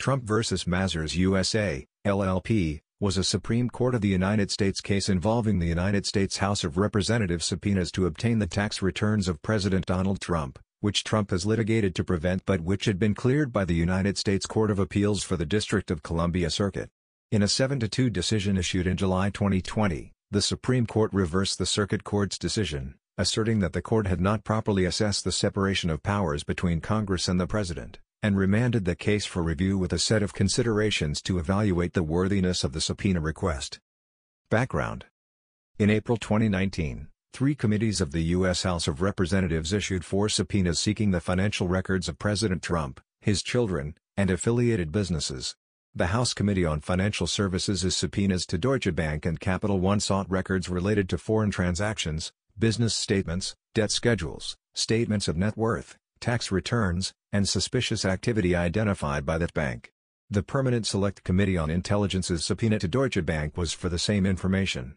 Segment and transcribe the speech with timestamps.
[0.00, 0.32] Trump v.
[0.32, 6.06] Mazars USA, LLP, was a Supreme Court of the United States case involving the United
[6.06, 11.04] States House of Representatives subpoenas to obtain the tax returns of President Donald Trump, which
[11.04, 14.70] Trump has litigated to prevent but which had been cleared by the United States Court
[14.70, 16.88] of Appeals for the District of Columbia Circuit.
[17.30, 22.38] In a 7-2 decision issued in July 2020, the Supreme Court reversed the Circuit Court's
[22.38, 27.28] decision, asserting that the court had not properly assessed the separation of powers between Congress
[27.28, 31.38] and the President and remanded the case for review with a set of considerations to
[31.38, 33.78] evaluate the worthiness of the subpoena request.
[34.50, 35.06] Background
[35.78, 38.62] In April 2019, three committees of the U.S.
[38.64, 43.94] House of Representatives issued four subpoenas seeking the financial records of President Trump, his children,
[44.16, 45.56] and affiliated businesses.
[45.94, 50.30] The House Committee on Financial Services is subpoenas to Deutsche Bank and Capital One sought
[50.30, 57.12] records related to foreign transactions, business statements, debt schedules, statements of net worth, tax returns,
[57.32, 59.92] and suspicious activity identified by that bank.
[60.30, 64.96] The Permanent Select Committee on Intelligence's subpoena to Deutsche Bank was for the same information.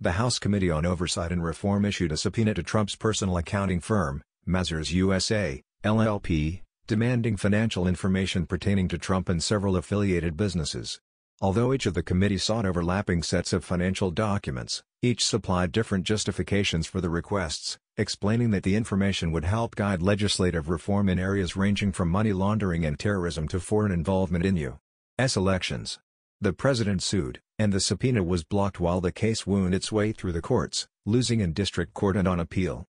[0.00, 4.22] The House Committee on Oversight and Reform issued a subpoena to Trump's personal accounting firm,
[4.46, 11.00] Mazars USA, LLP, demanding financial information pertaining to Trump and several affiliated businesses.
[11.40, 16.86] Although each of the committees sought overlapping sets of financial documents, each supplied different justifications
[16.86, 21.90] for the requests, explaining that the information would help guide legislative reform in areas ranging
[21.90, 25.36] from money laundering and terrorism to foreign involvement in U.S.
[25.36, 25.98] elections.
[26.40, 30.30] The president sued, and the subpoena was blocked while the case wound its way through
[30.30, 32.86] the courts, losing in district court and on appeal.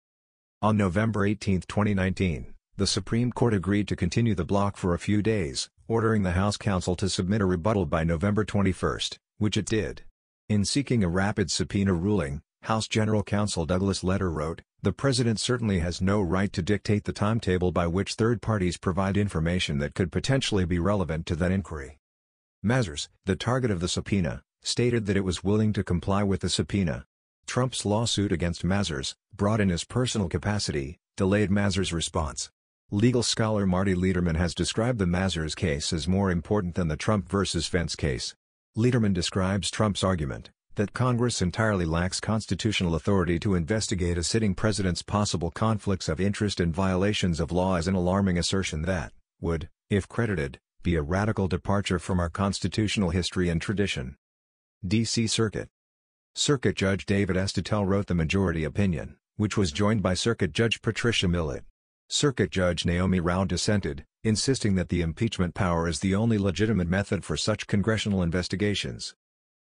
[0.61, 5.23] On November 18, 2019, the Supreme Court agreed to continue the block for a few
[5.23, 8.99] days, ordering the House counsel to submit a rebuttal by November 21,
[9.39, 10.03] which it did.
[10.47, 15.79] In seeking a rapid subpoena ruling, House General Counsel Douglas Letter wrote, The President certainly
[15.79, 20.11] has no right to dictate the timetable by which third parties provide information that could
[20.11, 21.97] potentially be relevant to that inquiry.
[22.63, 26.49] Mazars, the target of the subpoena, stated that it was willing to comply with the
[26.49, 27.05] subpoena.
[27.47, 32.51] Trump's lawsuit against Mazars, brought in his personal capacity, delayed Mazars' response.
[32.91, 37.29] Legal scholar Marty Lederman has described the Mazars case as more important than the Trump
[37.29, 38.35] versus Vance case.
[38.77, 45.01] Lederman describes Trump's argument, that Congress entirely lacks constitutional authority to investigate a sitting president's
[45.01, 50.07] possible conflicts of interest and violations of law is an alarming assertion that, would, if
[50.07, 54.15] credited, be a radical departure from our constitutional history and tradition.
[54.87, 55.27] D.C.
[55.27, 55.67] Circuit
[56.33, 57.51] Circuit Judge David S.
[57.51, 61.65] Tatel wrote the majority opinion, which was joined by Circuit Judge Patricia Millett.
[62.07, 67.25] Circuit Judge Naomi Rao dissented, insisting that the impeachment power is the only legitimate method
[67.25, 69.13] for such congressional investigations.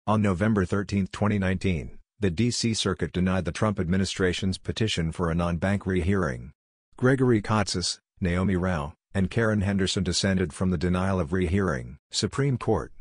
[0.09, 2.75] On November 13, 2019, the D.C.
[2.75, 6.53] Circuit denied the Trump administration's petition for an en banc rehearing.
[6.97, 11.99] Gregory Katsas, Naomi Rao, and Karen Henderson dissented from the denial of rehearing.
[12.13, 12.93] Supreme Court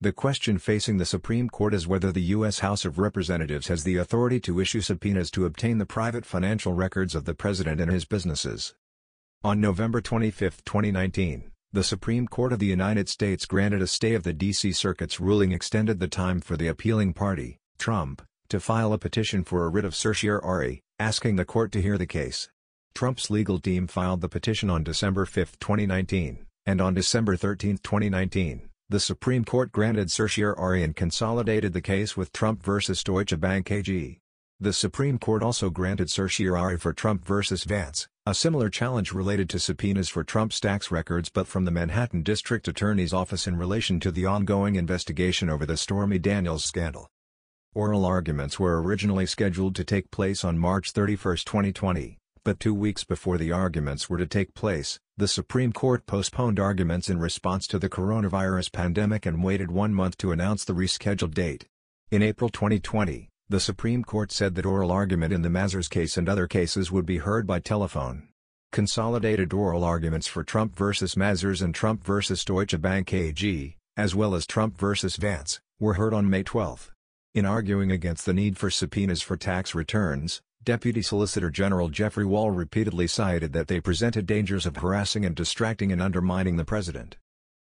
[0.00, 2.60] The question facing the Supreme Court is whether the U.S.
[2.60, 7.16] House of Representatives has the authority to issue subpoenas to obtain the private financial records
[7.16, 8.74] of the president and his businesses.
[9.42, 14.22] On November 25, 2019, the Supreme Court of the United States granted a stay of
[14.22, 14.72] the D.C.
[14.72, 19.66] Circuit's ruling extended the time for the appealing party, Trump, to file a petition for
[19.66, 22.48] a writ of certiorari, asking the court to hear the case.
[22.94, 28.70] Trump's legal team filed the petition on December 5, 2019, and on December 13, 2019,
[28.88, 32.80] the Supreme Court granted certiorari and consolidated the case with Trump v.
[33.04, 34.20] Deutsche Bank AG.
[34.60, 37.42] The Supreme Court also granted certiorari for Trump v.
[37.68, 42.24] Vance, a similar challenge related to subpoenas for Trump's tax records but from the Manhattan
[42.24, 47.08] District Attorney's Office in relation to the ongoing investigation over the Stormy Daniels scandal.
[47.72, 52.18] Oral arguments were originally scheduled to take place on March 31, 2020.
[52.42, 57.08] But two weeks before the arguments were to take place, the Supreme Court postponed arguments
[57.08, 61.66] in response to the coronavirus pandemic and waited one month to announce the rescheduled date.
[62.10, 66.28] In April 2020, the Supreme Court said that oral argument in the Mazars case and
[66.28, 68.28] other cases would be heard by telephone.
[68.72, 70.84] Consolidated oral arguments for Trump v.
[70.84, 72.20] Mazars and Trump v.
[72.44, 74.92] Deutsche Bank AG, as well as Trump v.
[75.18, 76.92] Vance, were heard on May 12.
[77.34, 82.50] In arguing against the need for subpoenas for tax returns, Deputy Solicitor General Jeffrey Wall
[82.50, 87.16] repeatedly cited that they presented dangers of harassing and distracting and undermining the president.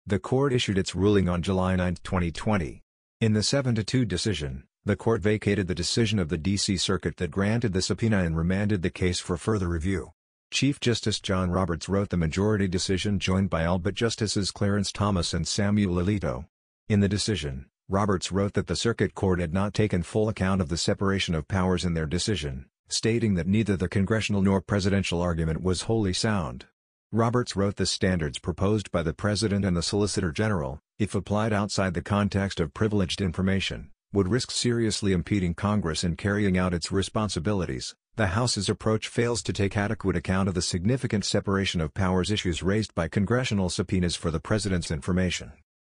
[0.06, 2.81] The court issued its ruling on July 9, 2020.
[3.20, 6.79] In the 7-2 decision, the court vacated the decision of the D.C.
[6.79, 10.12] Circuit that granted the subpoena and remanded the case for further review.
[10.50, 15.35] Chief Justice John Roberts wrote the majority decision joined by all but Justices Clarence Thomas
[15.35, 16.46] and Samuel Alito.
[16.88, 20.70] In the decision, Roberts wrote that the circuit court had not taken full account of
[20.70, 25.62] the separation of powers in their decision, stating that neither the congressional nor presidential argument
[25.62, 26.64] was wholly sound.
[27.12, 31.93] Roberts wrote the standards proposed by the President and the Solicitor General, if applied outside
[31.93, 37.94] the context of privileged information, would risk seriously impeding Congress in carrying out its responsibilities.
[38.16, 42.62] The House's approach fails to take adequate account of the significant separation of powers issues
[42.62, 45.52] raised by congressional subpoenas for the President's information.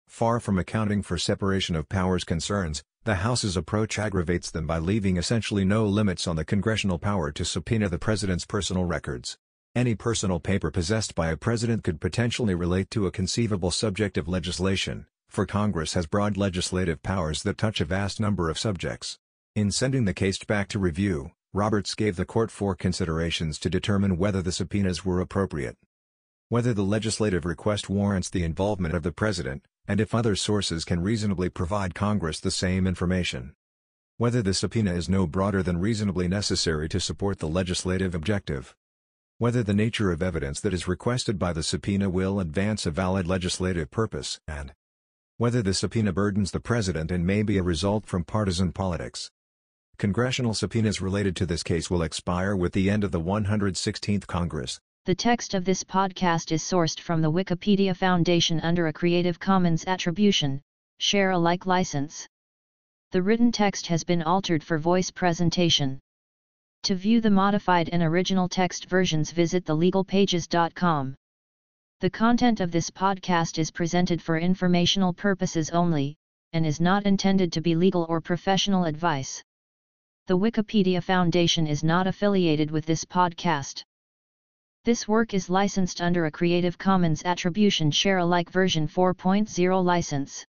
[0.08, 5.18] Far from accounting for separation of powers concerns, the House's approach aggravates them by leaving
[5.18, 9.38] essentially no limits on the congressional power to subpoena the President's personal records.
[9.76, 14.28] Any personal paper possessed by a president could potentially relate to a conceivable subject of
[14.28, 19.18] legislation, for Congress has broad legislative powers that touch a vast number of subjects.
[19.56, 24.18] In sending the case back to review, Roberts gave the court four considerations to determine
[24.18, 25.76] whether the subpoenas were appropriate.
[26.50, 31.02] Whether the legislative request warrants the involvement of the president, and if other sources can
[31.02, 33.56] reasonably provide Congress the same information.
[34.18, 38.76] Whether the subpoena is no broader than reasonably necessary to support the legislative objective
[39.40, 43.28] whether the nature of evidence that is requested by the subpoena will advance a valid
[43.28, 44.72] legislative purpose, and
[45.44, 49.30] whether the subpoena burdens the President and may be a result from partisan politics.
[49.98, 54.80] Congressional subpoenas related to this case will expire with the end of the 116th Congress.
[55.04, 59.84] The text of this podcast is sourced from the Wikimedia Foundation under a Creative Commons
[59.86, 60.62] Attribution,
[61.00, 62.26] Share Alike license.
[63.12, 66.00] The written text has been altered for voice presentation.
[66.84, 71.16] To view the modified and original text versions visit thelegalpages.com.
[72.04, 76.18] The content of this podcast is presented for informational purposes only,
[76.52, 79.42] and is not intended to be legal or professional advice.
[80.28, 83.86] The Wikimedia Foundation is not affiliated with this podcast.
[84.84, 90.46] This work is licensed under a Creative Commons Attribution Share Alike version 4.0 license.